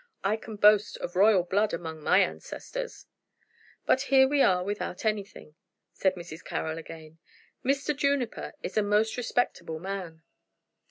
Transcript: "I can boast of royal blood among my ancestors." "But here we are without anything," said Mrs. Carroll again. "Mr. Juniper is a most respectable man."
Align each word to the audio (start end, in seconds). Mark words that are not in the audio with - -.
"I 0.23 0.35
can 0.35 0.55
boast 0.55 0.97
of 0.97 1.15
royal 1.15 1.43
blood 1.43 1.73
among 1.75 2.01
my 2.01 2.21
ancestors." 2.21 3.05
"But 3.85 4.01
here 4.09 4.27
we 4.27 4.41
are 4.41 4.63
without 4.63 5.05
anything," 5.05 5.53
said 5.93 6.15
Mrs. 6.15 6.43
Carroll 6.43 6.79
again. 6.79 7.19
"Mr. 7.63 7.95
Juniper 7.95 8.53
is 8.63 8.75
a 8.77 8.81
most 8.81 9.15
respectable 9.15 9.77
man." 9.77 10.23